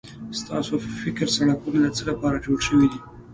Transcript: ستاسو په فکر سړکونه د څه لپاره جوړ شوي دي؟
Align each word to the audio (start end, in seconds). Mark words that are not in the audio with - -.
ستاسو 0.41 0.73
په 0.83 0.89
فکر 1.01 1.27
سړکونه 1.35 1.79
د 1.81 1.87
څه 1.97 2.03
لپاره 2.09 2.43
جوړ 2.45 2.59
شوي 2.67 2.87
دي؟ 2.91 2.99